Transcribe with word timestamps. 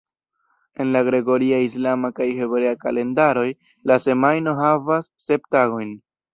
En 0.83 0.87
la 0.95 1.03
gregoria, 1.09 1.59
islama 1.65 2.11
kaj 2.21 2.27
hebrea 2.39 2.73
kalendaroj 2.87 3.47
la 3.93 4.01
semajno 4.09 4.59
havas 4.65 5.15
sep 5.29 5.49
tagojn. 5.57 5.97